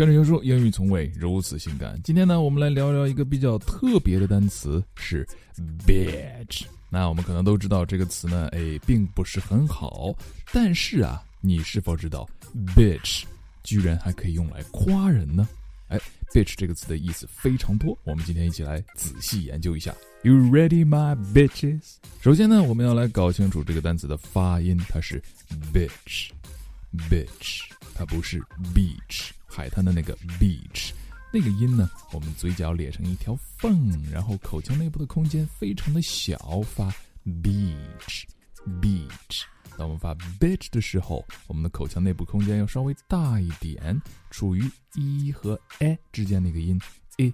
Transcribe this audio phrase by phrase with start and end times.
[0.00, 2.00] 跟着熊叔，英语从未如此性感。
[2.02, 5.28] 今天呢，我们来聊聊一个比较特别的单词，是
[5.86, 6.62] bitch。
[6.88, 10.10] 那我们可能都知道这个词呢，哎，并不是很好。
[10.54, 12.26] 但是啊，你是否知道
[12.74, 13.24] bitch
[13.62, 15.46] 居然还可以用来夸人呢？
[15.88, 16.00] 哎
[16.32, 19.94] ，bitch 这个词的意思非常多，我们今天一起来仔细研究一下。
[20.22, 21.96] You ready, my bitches？
[22.22, 25.22] 首先呢，我们要来搞清楚这个单词的发音，它是
[25.74, 27.64] bitch，bitch，
[27.94, 28.40] 它不是
[28.74, 29.32] beach。
[29.50, 30.92] 海滩的那个 beach，
[31.32, 31.90] 那个音呢？
[32.12, 36.90] 我们嘴角咧成一条缝，然后口腔内部的空间非常的小，发
[37.26, 39.42] beach，beach。
[39.76, 46.78] 当我们发 bitch 的时候，我们的口腔内部空间要稍微大一点，处于 e 和 a 之间那个音
[47.16, 47.32] e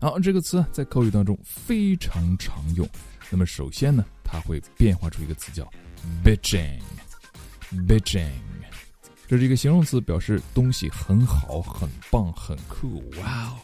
[0.00, 2.88] 好，这个词在口语当中非常常用。
[3.28, 5.70] 那么首先呢，它会变化出一个词叫
[6.24, 8.30] bitching，bitching，
[9.28, 13.04] 这是一个形容词，表示东西很好、很棒、很酷。
[13.20, 13.58] 哇哦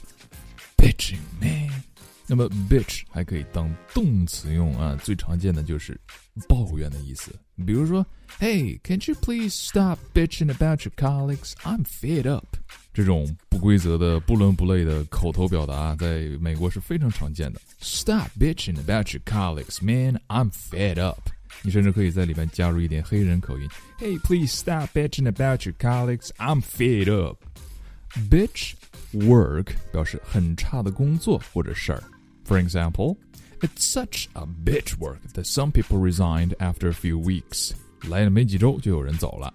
[0.77, 1.83] ，bitching man。
[2.27, 5.99] 那么 bitch 还可以当动词用啊，最常见的就是
[6.47, 7.35] 抱怨的意思。
[7.65, 8.05] 比如说
[8.39, 11.55] ，Hey, can't you please stop bitching about your colleagues?
[11.63, 12.59] I'm fed up。
[12.96, 17.62] 这种不规则的、不伦不类的口头表达，在美国是非常常见的。
[17.80, 20.20] Stop bitching about your colleagues, man.
[20.28, 21.30] I'm fed up。
[21.64, 23.70] 你甚至可以在里面加入一点黑人口音。
[24.00, 26.30] Hey, please stop bitching about your colleagues.
[26.38, 28.74] I'm fed up。Bitch
[29.14, 32.04] work 表示很差的工作或者事儿。
[32.46, 33.16] For example,
[33.62, 37.72] it's such a bitch work that some people resigned after a few weeks。
[38.10, 39.54] 来了没几周，就有人走了。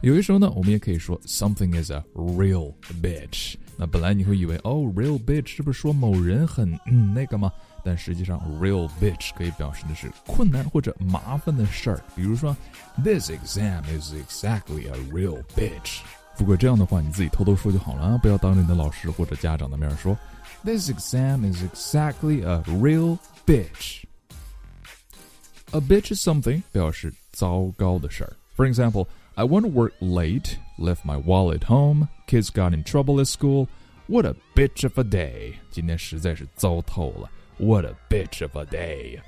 [0.00, 3.54] 有的时候呢，我们也可以说 something is a real bitch。
[3.76, 7.50] 那本来你会以为哦，real bitch 是不是说某人很嗯那个吗？
[7.84, 12.00] 但实际上，real bitch 可以表示的是困难或者麻烦的事儿。
[12.14, 12.56] 比如说，
[13.02, 16.00] This exam is exactly a real bitch。
[16.36, 20.16] 不过这样的话，你自己偷偷说就好了啊，不要当着你的老师或者家长的面说。
[20.64, 28.36] This exam is exactly a real bitch。A bitch is something 表示糟糕的事儿。
[28.56, 29.06] For example。
[29.36, 33.68] I went to work late, left my wallet home, kids got in trouble at school.
[34.08, 35.54] What a bitch of a day!
[35.70, 37.30] 今天实在是糟透了。
[37.58, 39.20] What a bitch of a day!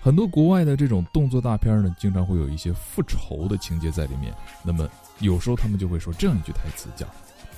[0.00, 4.34] 很多国外的这种动作大片呢，经常会有一些复仇的情节在里面。
[4.64, 4.88] 那么
[5.20, 7.06] 有时候他们就会说这样一句台词，叫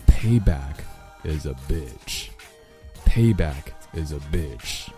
[0.07, 0.83] “Payback
[1.23, 4.89] is a bitch”。Payback is a bitch。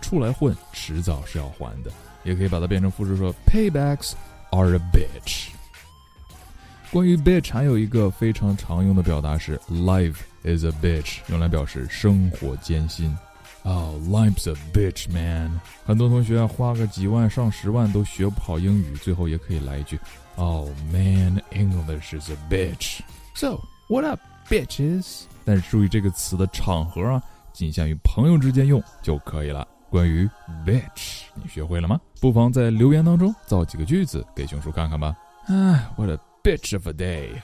[0.00, 1.92] 出来混，迟早是要还的。
[2.24, 4.12] 也可以把它变成复数说：“Paybacks
[4.50, 5.50] are a bitch。”
[6.93, 13.11] 关于 bitch 还有一个非常常用的表达是 life is a bitch，用来表示生活艰辛。
[13.63, 15.59] 哦，life's a bitch man。
[15.83, 19.99] 很多同学啊，花个几万上十万都学不好英语，最后也可以来一句
[20.35, 22.99] ：Oh man，English is a bitch。
[23.33, 25.23] So what up bitches？
[25.43, 27.23] 但是注意这个词的场合啊，
[27.53, 29.67] 仅限于朋友之间用就可以了。
[29.89, 30.29] 关于
[30.63, 31.99] bitch，你学会了吗？
[32.21, 35.15] 不妨在留言当中造几个句子给熊叔看看吧。
[35.47, 37.41] 哎，what a bitch of a day.